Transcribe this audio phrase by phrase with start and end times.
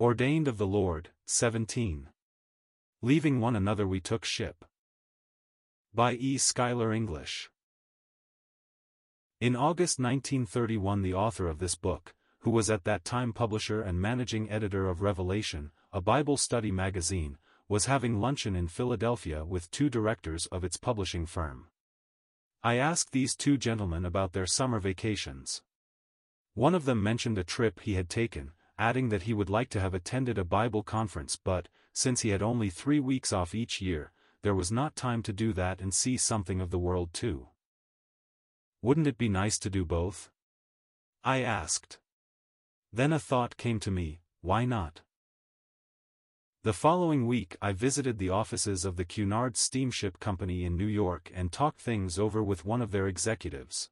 [0.00, 2.08] Ordained of the Lord, 17.
[3.02, 4.64] Leaving one another we took ship.
[5.94, 6.38] By E.
[6.38, 7.50] Schuyler English.
[9.40, 14.00] In August 1931 the author of this book, who was at that time publisher and
[14.00, 17.38] managing editor of Revelation, a Bible study magazine,
[17.68, 21.68] was having luncheon in Philadelphia with two directors of its publishing firm.
[22.64, 25.62] I asked these two gentlemen about their summer vacations.
[26.54, 29.80] One of them mentioned a trip he had taken, adding that he would like to
[29.80, 34.12] have attended a Bible conference but, since he had only three weeks off each year,
[34.42, 37.48] there was not time to do that and see something of the world too.
[38.80, 40.30] Wouldn't it be nice to do both?
[41.22, 41.98] I asked.
[42.92, 45.02] Then a thought came to me, why not?
[46.64, 51.30] The following week I visited the offices of the Cunard Steamship Company in New York
[51.34, 53.90] and talked things over with one of their executives.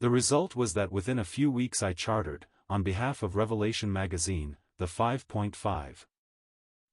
[0.00, 4.56] The result was that within a few weeks I chartered, on behalf of Revelation magazine,
[4.78, 6.06] the 5.5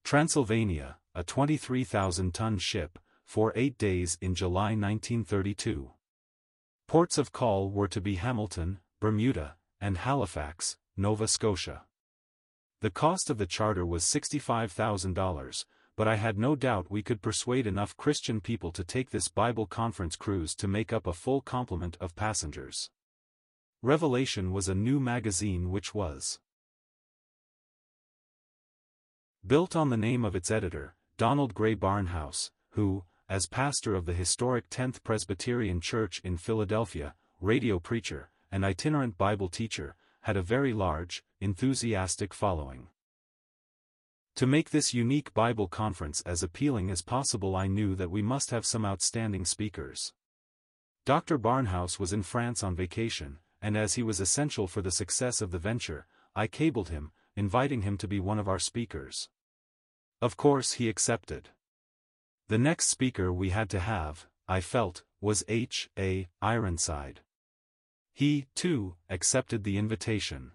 [0.04, 5.92] Transylvania, a 23,000-ton ship, for eight days in July 1932.
[6.88, 11.84] Ports of call were to be Hamilton, Bermuda, and Halifax, Nova Scotia.
[12.82, 17.68] The cost of the charter was $65,000, but I had no doubt we could persuade
[17.68, 21.98] enough Christian people to take this Bible conference cruise to make up a full complement
[22.00, 22.90] of passengers.
[23.84, 26.40] Revelation was a new magazine which was
[29.46, 34.14] built on the name of its editor, Donald Grey Barnhouse, who, as pastor of the
[34.14, 40.74] historic 10th Presbyterian Church in Philadelphia, radio preacher, and itinerant Bible teacher, had a very
[40.74, 42.88] large, enthusiastic following.
[44.38, 48.50] To make this unique Bible conference as appealing as possible I knew that we must
[48.50, 50.14] have some outstanding speakers.
[51.06, 51.38] Dr.
[51.38, 55.52] Barnhouse was in France on vacation, and as he was essential for the success of
[55.52, 56.06] the venture,
[56.36, 59.30] I cabled him, inviting him to be one of our speakers.
[60.22, 61.50] Of course he accepted.
[62.48, 65.90] The next speaker we had to have, I felt, was H.
[65.98, 66.28] A.
[66.42, 67.22] Ironside.
[68.14, 70.54] He, too, accepted the invitation.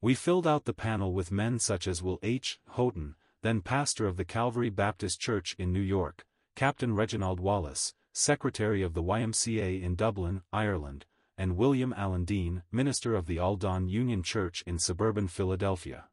[0.00, 2.58] We filled out the panel with men such as Will H.
[2.70, 6.24] Houghton, then pastor of the Calvary Baptist Church in New York,
[6.56, 11.06] Captain Reginald Wallace, secretary of the YMCA in Dublin, Ireland,
[11.42, 16.04] and William Allen Dean, minister of the Aldan Union Church in suburban Philadelphia.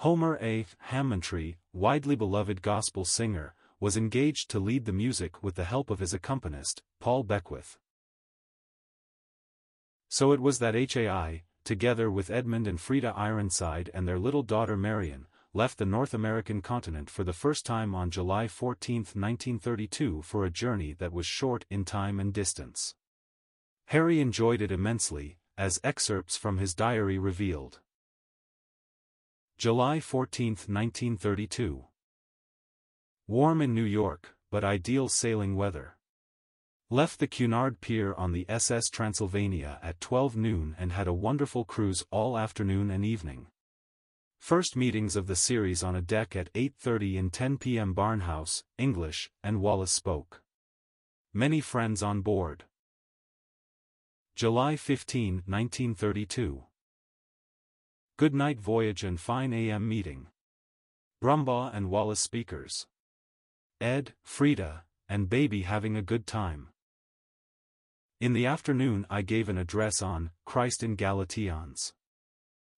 [0.00, 0.66] Homer A.
[0.90, 6.00] Hammontree, widely beloved gospel singer, was engaged to lead the music with the help of
[6.00, 7.78] his accompanist, Paul Beckwith.
[10.10, 14.76] So it was that HAI, together with Edmund and Frida Ironside and their little daughter
[14.76, 20.44] Marion, left the North American continent for the first time on July 14, 1932 for
[20.44, 22.94] a journey that was short in time and distance.
[23.86, 27.80] Harry enjoyed it immensely, as excerpts from his diary revealed.
[29.58, 31.84] July 14, 1932.
[33.28, 35.96] Warm in New York, but ideal sailing weather.
[36.90, 41.64] Left the Cunard Pier on the SS Transylvania at 12 noon and had a wonderful
[41.64, 43.46] cruise all afternoon and evening.
[44.38, 47.94] First meetings of the series on a deck at 8.30 and 10 p.m.
[47.94, 50.42] Barnhouse, English, and Wallace spoke.
[51.32, 52.64] Many friends on board.
[54.36, 56.64] July 15, 1932.
[58.18, 60.26] Good night voyage and fine AM meeting.
[61.22, 62.86] Brumbaugh and Wallace speakers.
[63.80, 66.68] Ed, Frida, and baby having a good time.
[68.20, 71.94] In the afternoon I gave an address on Christ in Galatians.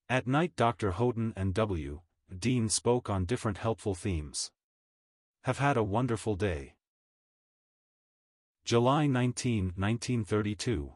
[0.08, 0.92] At night Dr.
[0.92, 2.02] Houghton and W.
[2.38, 4.52] Dean spoke on different helpful themes.
[5.42, 6.76] Have had a wonderful day.
[8.64, 10.92] July 19, 1932.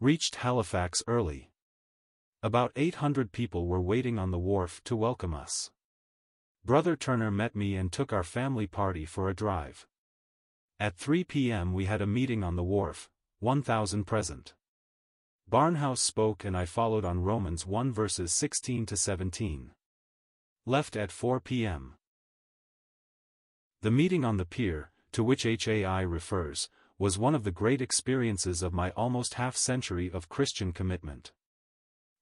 [0.00, 1.50] Reached Halifax early.
[2.40, 5.72] About 800 people were waiting on the wharf to welcome us.
[6.64, 9.88] Brother Turner met me and took our family party for a drive.
[10.78, 11.72] At 3 p.m.
[11.72, 14.54] we had a meeting on the wharf, 1,000 present.
[15.50, 19.72] Barnhouse spoke and I followed on Romans 1 verses 16 to 17.
[20.64, 21.94] Left at 4 p.m.
[23.82, 28.62] The meeting on the pier, to which HAI refers, was one of the great experiences
[28.62, 31.32] of my almost half-century of Christian commitment.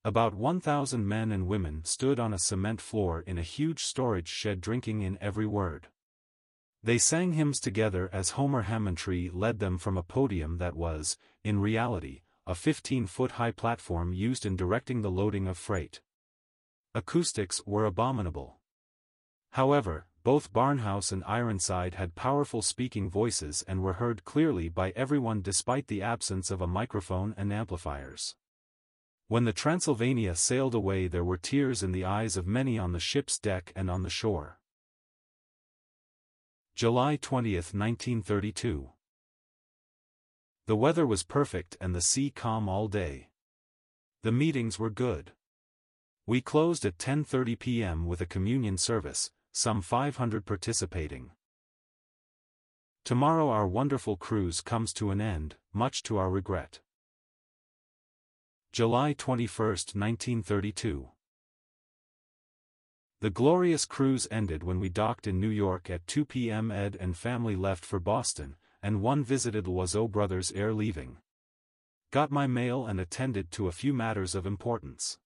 [0.04, 4.60] About 1,000 men and women stood on a cement floor in a huge storage shed
[4.60, 5.88] drinking in every word.
[6.82, 11.58] They sang hymns together as Homer Hammontree led them from a podium that was, in
[11.58, 16.00] reality, a 15-foot-high platform used in directing the loading of freight.
[16.94, 18.60] Acoustics were abominable.
[19.50, 25.40] However, both Barnhouse and Ironside had powerful speaking voices and were heard clearly by everyone
[25.40, 28.34] despite the absence of a microphone and amplifiers.
[29.28, 32.98] When the Transylvania sailed away there were tears in the eyes of many on the
[32.98, 34.58] ship's deck and on the shore.
[36.74, 38.90] July 20, 1932
[40.66, 43.28] The weather was perfect and the sea calm all day.
[44.24, 45.34] The meetings were good.
[46.26, 48.06] We closed at 10.30 p.m.
[48.06, 51.30] with a communion service, some 500 participating.
[53.06, 56.80] Tomorrow our wonderful cruise comes to an end, much to our regret.
[58.70, 61.08] July 21, 1932
[63.20, 66.70] The glorious cruise ended when we docked in New York at 2 p.m.
[66.70, 71.16] Ed and family left for Boston, and one visited Loizeaux brothers ere leaving.
[72.10, 75.16] Got my mail and attended to a few matters of importance.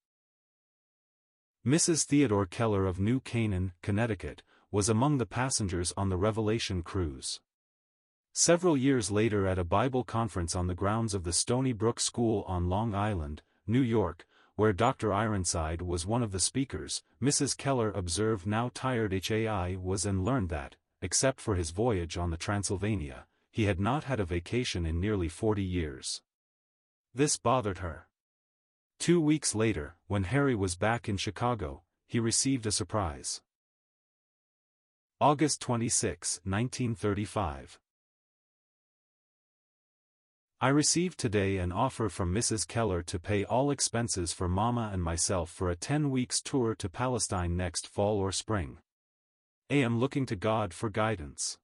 [1.66, 2.06] Mrs.
[2.06, 7.38] Theodore Keller of New Canaan, Connecticut, was among the passengers on the Revelation cruise.
[8.32, 12.44] Several years later at a Bible conference on the grounds of the Stony Brook School
[12.48, 14.26] on Long Island, New York,
[14.56, 15.12] where Dr.
[15.12, 17.54] Ironside was one of the speakers, Mrs.
[17.54, 22.38] Keller observed now tired HAI was and learned that, except for his voyage on the
[22.38, 26.22] Transylvania, he had not had a vacation in nearly 40 years.
[27.14, 28.06] This bothered her.
[29.00, 33.40] Two weeks later, when Harry was back in Chicago, he received a surprise.
[35.18, 37.78] August 26, 1935.
[40.60, 42.68] I received today an offer from Mrs.
[42.68, 46.90] Keller to pay all expenses for Mama and myself for a 10 weeks tour to
[46.90, 48.76] Palestine next fall or spring.
[49.70, 51.56] I am looking to God for guidance.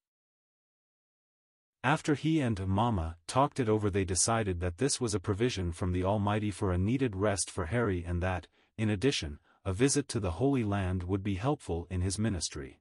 [1.87, 5.93] After he and Mama talked it over they decided that this was a provision from
[5.93, 10.19] the Almighty for a needed rest for Harry and that, in addition, a visit to
[10.19, 12.81] the Holy Land would be helpful in his ministry.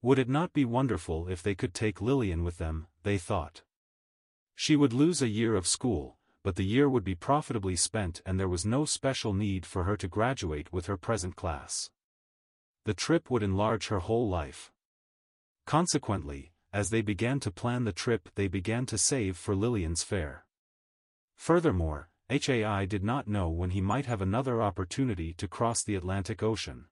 [0.00, 3.64] Would it not be wonderful if they could take Lillian with them, they thought.
[4.54, 8.40] She would lose a year of school, but the year would be profitably spent and
[8.40, 11.90] there was no special need for her to graduate with her present class.
[12.86, 14.72] The trip would enlarge her whole life.
[15.66, 20.44] Consequently, as they began to plan the trip they began to save for Lillian's fare.
[21.34, 26.42] Furthermore, HAI did not know when he might have another opportunity to cross the Atlantic
[26.42, 26.84] Ocean.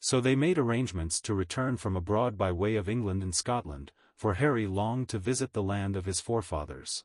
[0.00, 4.32] So they made arrangements to return from abroad by way of England and Scotland, for
[4.32, 7.04] Harry longed to visit the land of his forefathers.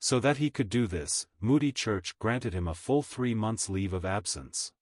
[0.00, 3.94] So that he could do this, Moody Church granted him a full three months' leave
[3.94, 4.72] of absence.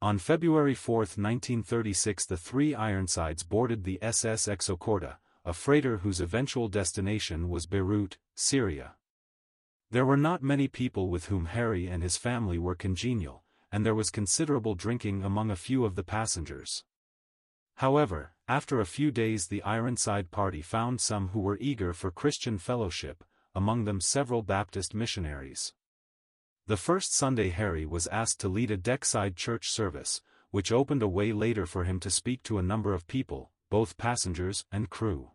[0.00, 6.68] On February 4, 1936 the three Ironsides boarded the SS Exochorda, a freighter whose eventual
[6.68, 8.94] destination was Beirut, Syria.
[9.90, 13.42] There were not many people with whom Harry and his family were congenial,
[13.72, 16.84] and there was considerable drinking among a few of the passengers.
[17.74, 22.58] However, after a few days the Ironside party found some who were eager for Christian
[22.58, 25.74] fellowship, among them several Baptist missionaries.
[26.68, 30.20] The first Sunday Harry was asked to lead a deckside church service,
[30.50, 33.96] which opened a way later for him to speak to a number of people, both
[33.96, 35.30] passengers and crew.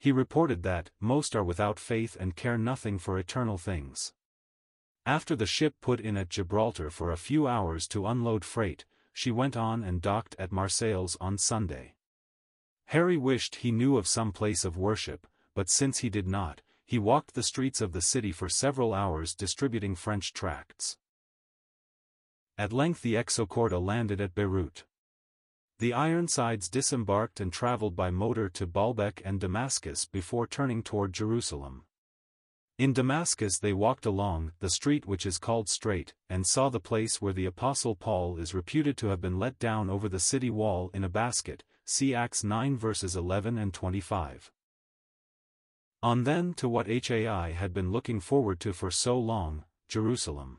[0.00, 4.14] He reported that, most are without faith and care nothing for eternal things.
[5.06, 9.30] After the ship put in at Gibraltar for a few hours to unload freight, she
[9.30, 11.94] went on and docked at Marseilles on Sunday.
[12.86, 16.98] Harry wished he knew of some place of worship, but since he did not, he
[16.98, 20.98] walked the streets of the city for several hours distributing French tracts.
[22.58, 24.84] At length the Exochorda landed at Beirut.
[25.78, 31.86] The Ironsides disembarked and traveled by motor to Baalbek and Damascus before turning toward Jerusalem.
[32.76, 37.22] In Damascus they walked along the street which is called Straight, and saw the place
[37.22, 40.90] where the Apostle Paul is reputed to have been let down over the city wall
[40.92, 44.52] in a basket, see Acts 9 verses 11 and 25.
[46.02, 50.58] On then to what HAI had been looking forward to for so long, Jerusalem.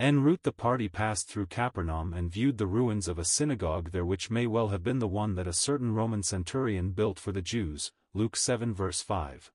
[0.00, 4.06] En route the party passed through Capernaum and viewed the ruins of a synagogue there
[4.06, 7.42] which may well have been the one that a certain Roman centurion built for the
[7.42, 9.52] Jews, Luke 7 verse 5.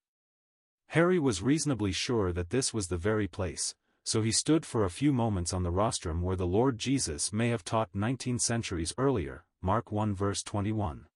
[0.89, 3.73] Harry was reasonably sure that this was the very place,
[4.03, 7.49] so he stood for a few moments on the rostrum where the Lord Jesus may
[7.49, 11.07] have taught 19 centuries earlier, Mark 1 verse 21.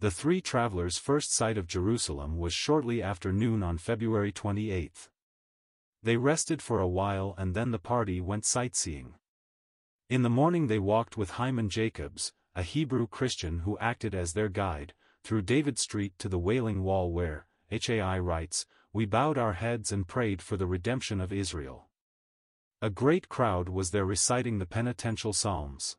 [0.00, 5.10] The three travelers' first sight of Jerusalem was shortly after noon on February 28.
[6.02, 9.16] They rested for a while and then the party went sightseeing.
[10.08, 14.48] In the morning they walked with Hyman Jacobs, a Hebrew Christian who acted as their
[14.48, 18.64] guide, through David Street to the Wailing Wall where, HAI writes,
[18.94, 21.90] we bowed our heads and prayed for the redemption of Israel.
[22.80, 25.98] A great crowd was there reciting the penitential psalms.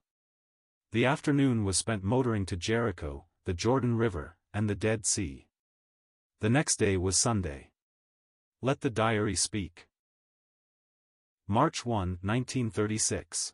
[0.91, 5.47] The afternoon was spent motoring to Jericho, the Jordan River, and the Dead Sea.
[6.41, 7.71] The next day was Sunday.
[8.61, 9.87] Let the diary speak.
[11.47, 13.53] March 1, 1936.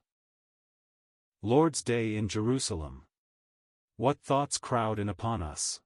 [1.42, 3.04] Lord's Day in Jerusalem.
[3.96, 5.80] What thoughts crowd in upon us?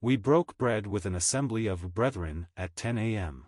[0.00, 3.46] We broke bread with an assembly of brethren at 10 a.m.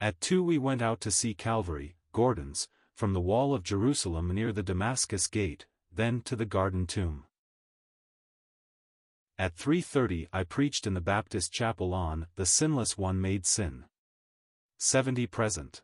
[0.00, 4.52] At 2 we went out to see Calvary, Gordon's, from the wall of Jerusalem near
[4.52, 7.24] the Damascus gate, then to the garden tomb.
[9.36, 13.84] At 3.30 I preached in the Baptist chapel on The Sinless One Made Sin.
[14.78, 15.82] 70 present.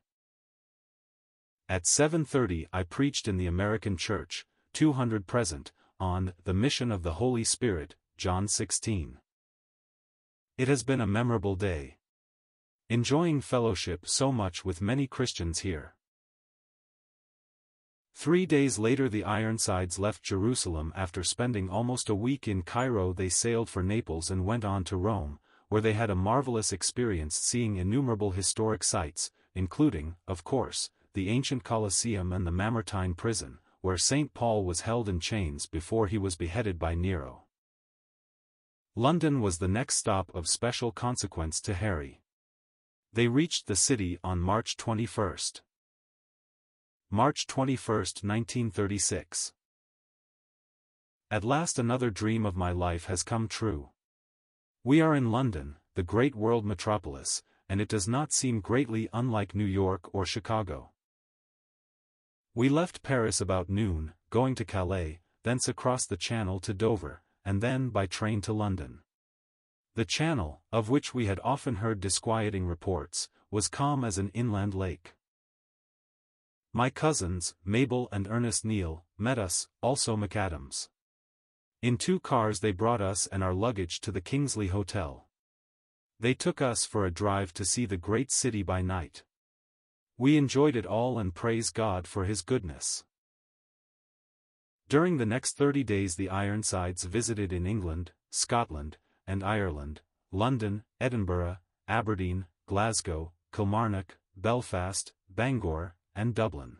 [1.69, 7.14] At 7.30 I preached in the American Church, 200 present, on The Mission of the
[7.14, 9.19] Holy Spirit, John 16.
[10.57, 11.97] It has been a memorable day.
[12.88, 15.97] Enjoying fellowship so much with many Christians here.
[18.14, 23.29] Three days later the Ironsides left Jerusalem after spending almost a week in Cairo they
[23.29, 25.38] sailed for Naples and went on to Rome,
[25.69, 31.64] where they had a marvelous experience seeing innumerable historic sites, including, of course, the ancient
[31.64, 34.35] Colosseum and the Mamertine prison, where St.
[34.35, 37.45] Paul was held in chains before he was beheaded by Nero.
[38.95, 42.21] London was the next stop of special consequence to Harry.
[43.12, 45.37] They reached the city on March 21.
[47.12, 49.52] March 21, 1936.
[51.29, 53.88] At last another dream of my life has come true.
[54.85, 59.57] We are in London, the great world metropolis, and it does not seem greatly unlike
[59.57, 60.93] New York or Chicago.
[62.55, 67.61] We left Paris about noon, going to Calais, thence across the Channel to Dover, and
[67.61, 69.00] then by train to London.
[69.97, 74.75] The channel, of which we had often heard disquieting reports, was calm as an inland
[74.75, 75.14] lake.
[76.73, 80.89] My cousins, Mabel and Ernest Neal, met us, also McAdams.
[81.83, 85.27] In two cars they brought us and our luggage to the Kingsley Hotel.
[86.21, 89.25] They took us for a drive to see the great city by night.
[90.17, 93.03] We enjoyed it all and praise God for His goodness.
[94.89, 98.97] During the next 30 days the Ironsides visited in England, Scotland,
[99.27, 101.57] and Ireland, London, Edinburgh,
[101.89, 106.79] Aberdeen, Glasgow, Kilmarnock, Belfast, Bangor, and Dublin.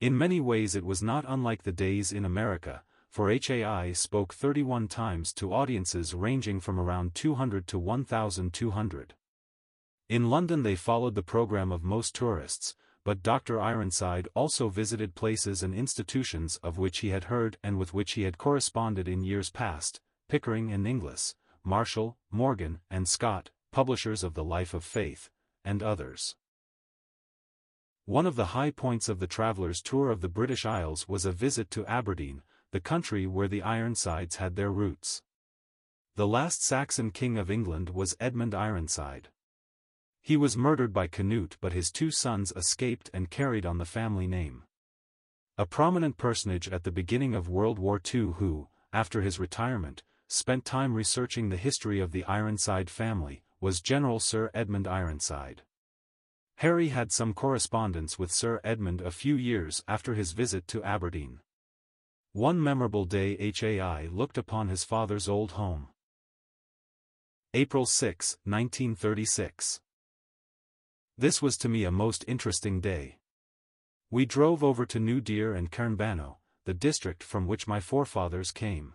[0.00, 4.88] In many ways it was not unlike the days in America, for HAI spoke 31
[4.88, 9.14] times to audiences ranging from around 200 to 1,200.
[10.08, 13.60] In London they followed the program of most tourists, but Dr.
[13.60, 18.22] Ironside also visited places and institutions of which he had heard and with which he
[18.22, 24.44] had corresponded in years past, Pickering and Inglis, Marshall, Morgan, and Scott, publishers of the
[24.44, 25.30] Life of Faith,
[25.64, 26.36] and others.
[28.08, 31.30] One of the high points of the traveler's tour of the British Isles was a
[31.30, 35.22] visit to Aberdeen, the country where the Ironsides had their roots.
[36.14, 39.28] The last Saxon king of England was Edmund Ironside.
[40.22, 44.26] He was murdered by Canute but his two sons escaped and carried on the family
[44.26, 44.62] name.
[45.58, 50.64] A prominent personage at the beginning of World War II who, after his retirement, spent
[50.64, 55.60] time researching the history of the Ironside family, was General Sir Edmund Ironside.
[56.58, 61.38] Harry had some correspondence with Sir Edmund a few years after his visit to Aberdeen.
[62.32, 65.86] One memorable day HAI looked upon his father's old home.
[67.54, 69.80] April 6, 1936.
[71.16, 73.18] This was to me a most interesting day.
[74.10, 78.94] We drove over to New Deer and Cairnbanno, the district from which my forefathers came.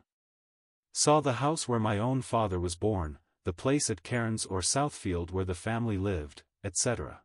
[0.92, 5.32] Saw the house where my own father was born, the place at Cairns or Southfield
[5.32, 7.22] where the family lived, etc.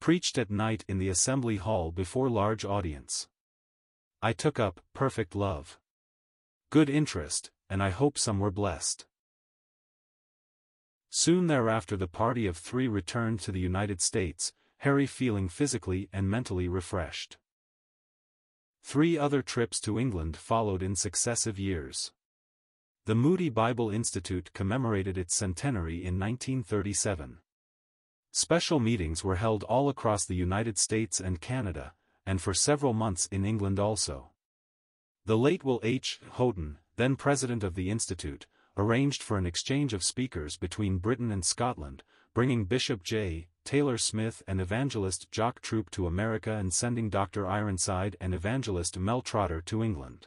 [0.00, 3.28] Preached at night in the assembly hall before large audience.
[4.22, 5.78] I took up Perfect Love.
[6.70, 9.06] Good interest, and I hope some were blessed.
[11.10, 16.28] Soon thereafter the party of three returned to the United States, Harry feeling physically and
[16.30, 17.38] mentally refreshed.
[18.82, 22.12] Three other trips to England followed in successive years.
[23.06, 27.38] The Moody Bible Institute commemorated its centenary in 1937.
[28.38, 31.94] Special meetings were held all across the United States and Canada,
[32.26, 34.28] and for several months in England also.
[35.24, 36.20] The late Will H.
[36.32, 41.46] Houghton, then president of the Institute, arranged for an exchange of speakers between Britain and
[41.46, 42.02] Scotland,
[42.34, 43.48] bringing Bishop J.
[43.64, 47.46] Taylor Smith and evangelist Jock Troup to America and sending Dr.
[47.46, 50.26] Ironside and evangelist Mel Trotter to England.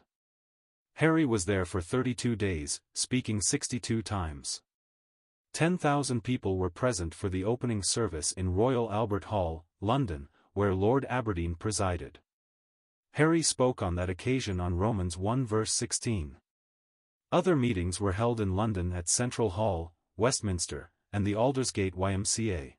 [0.96, 4.64] Harry was there for 32 days, speaking 62 times.
[5.60, 11.06] 10,000 people were present for the opening service in Royal Albert Hall, London, where Lord
[11.10, 12.20] Aberdeen presided.
[13.16, 16.38] Harry spoke on that occasion on Romans 1 verse 16.
[17.34, 22.76] Other meetings were held in London at Central Hall, Westminster, and the Aldersgate YMCA.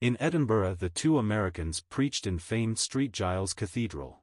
[0.00, 3.12] In Edinburgh the two Americans preached in famed St.
[3.12, 4.21] Giles Cathedral.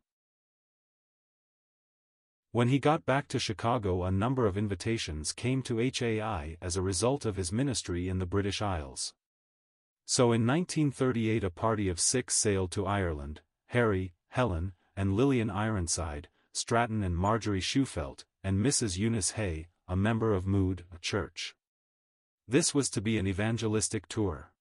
[2.52, 6.82] When he got back to Chicago a number of invitations came to HAI as a
[6.82, 9.14] result of his ministry in the British Isles.
[10.06, 16.28] So in 1938 a party of six sailed to Ireland, Harry, Helen, and Lillian Ironside,
[16.52, 18.98] Stratton and Marjorie Shufelt, and Mrs.
[18.98, 21.56] Eunice Hay, a member of Moody Church.
[22.48, 24.52] This was to be an evangelistic tour.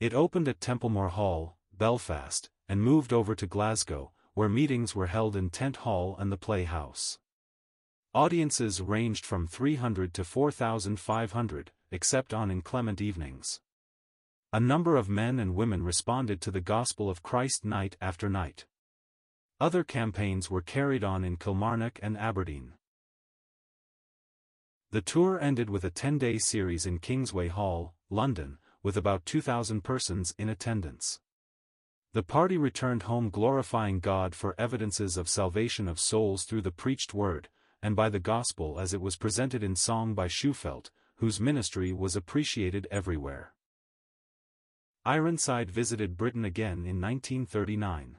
[0.00, 5.34] It opened at Templemore Hall, Belfast, and moved over to Glasgow, where meetings were held
[5.34, 7.18] in Tent Hall and the Playhouse.
[8.12, 13.60] Audiences ranged from 300 to 4,500, except on inclement evenings.
[14.52, 18.66] A number of men and women responded to the gospel of Christ night after night.
[19.60, 22.74] Other campaigns were carried on in Kilmarnock and Aberdeen.
[24.90, 30.34] The tour ended with a 10-day series in Kingsway Hall, London, with about 2,000 persons
[30.38, 31.18] in attendance.
[32.14, 37.12] The party returned home glorifying God for evidences of salvation of souls through the preached
[37.12, 37.48] word,
[37.82, 42.14] and by the gospel as it was presented in song by Shufelt, whose ministry was
[42.14, 43.52] appreciated everywhere.
[45.04, 48.18] Ironside visited Britain again in 1939.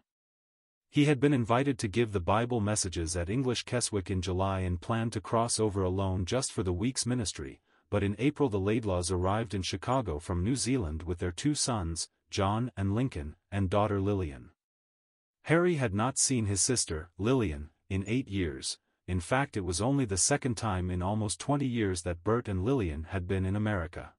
[0.89, 4.81] He had been invited to give the Bible messages at English Keswick in July and
[4.81, 9.09] planned to cross over alone just for the week's ministry, but in April the Laidlaws
[9.09, 14.00] arrived in Chicago from New Zealand with their two sons, John and Lincoln, and daughter
[14.00, 14.51] Lillian.
[15.44, 20.05] Harry had not seen his sister, Lillian, in eight years, in fact it was only
[20.05, 24.13] the second time in almost twenty years that Bert and Lillian had been in America.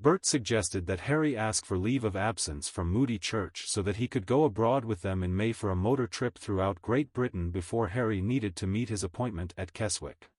[0.00, 4.06] Bert suggested that Harry ask for leave of absence from Moody Church so that he
[4.06, 7.88] could go abroad with them in May for a motor trip throughout Great Britain before
[7.88, 10.30] Harry needed to meet his appointment at Keswick.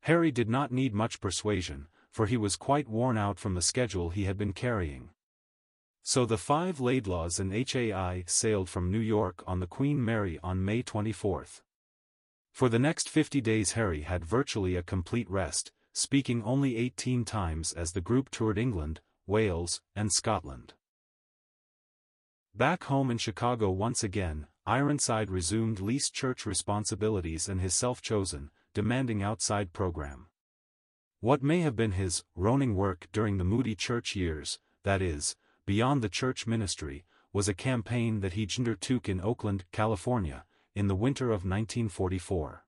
[0.00, 4.10] Harry did not need much persuasion, for he was quite worn out from the schedule
[4.10, 5.08] he had been carrying.
[6.08, 10.64] So the five Laidlaws and HAI sailed from New York on the Queen Mary on
[10.64, 11.46] May 24.
[12.52, 17.72] For the next 50 days Harry had virtually a complete rest, speaking only 18 times
[17.72, 20.74] as the group toured England, Wales, and Scotland.
[22.54, 29.24] Back home in Chicago once again, Ironside resumed least church responsibilities and his self-chosen, demanding
[29.24, 30.26] outside program.
[31.18, 35.34] What may have been his roning work during the Moody Church years, that is,
[35.66, 40.44] Beyond the Church Ministry, was a campaign that he undertook in Oakland, California,
[40.76, 42.64] in the winter of 1944.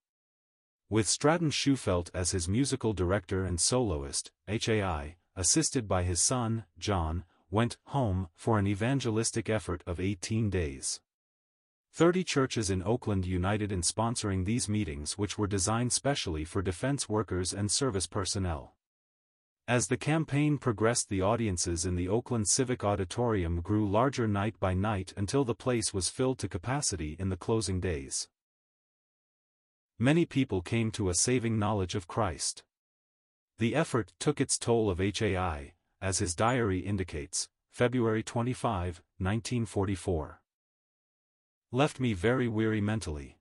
[0.91, 7.23] With Stratton Shufelt as his musical director and soloist, HAI, assisted by his son, John,
[7.53, 11.01] went home for an evangelistic effort of 18 days.
[11.93, 17.09] Thirty churches in Oakland united in sponsoring these meetings which were designed specially for defense
[17.09, 18.75] workers and service personnel.
[19.69, 24.73] As the campaign progressed the audiences in the Oakland Civic Auditorium grew larger night by
[24.73, 28.29] night until the place was filled to capacity in the closing days.
[29.99, 32.63] Many people came to a saving knowledge of Christ.
[33.59, 40.41] The effort took its toll of HAI, as his diary indicates, February 25, 1944.
[41.73, 43.37] Left me very weary mentally.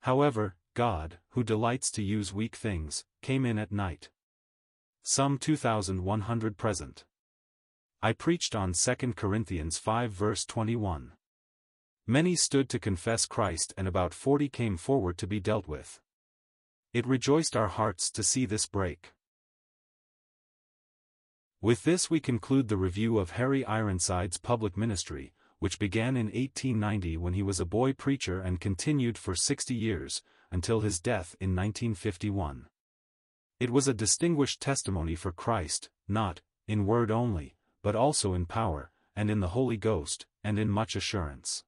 [0.00, 4.10] However, God, who delights to use weak things, came in at night.
[5.04, 7.04] Some 2,100 present.
[8.00, 11.12] I preached on 2 Corinthians 5 verse 21.
[12.06, 16.00] Many stood to confess Christ and about 40 came forward to be dealt with.
[16.92, 19.12] It rejoiced our hearts to see this break.
[21.60, 27.16] With this we conclude the review of Harry Ironside's public ministry, which began in 1890
[27.16, 31.56] when he was a boy preacher and continued for 60 years, until his death in
[31.56, 32.66] 1951.
[33.62, 38.90] It was a distinguished testimony for Christ, not, in word only, but also in power,
[39.14, 41.62] and in the Holy Ghost, and in much assurance.